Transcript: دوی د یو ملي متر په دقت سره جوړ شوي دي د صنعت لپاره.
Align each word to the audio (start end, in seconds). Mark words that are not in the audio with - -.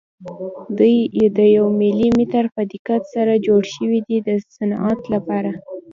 دوی 0.77 0.95
د 1.37 1.39
یو 1.57 1.65
ملي 1.81 2.09
متر 2.17 2.45
په 2.55 2.61
دقت 2.71 3.01
سره 3.15 3.33
جوړ 3.47 3.61
شوي 3.75 3.99
دي 4.07 4.17
د 4.27 4.29
صنعت 4.55 5.01
لپاره. 5.13 5.51